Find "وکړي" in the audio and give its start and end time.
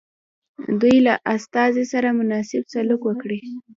3.05-3.39